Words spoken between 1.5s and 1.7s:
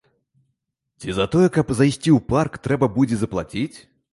каб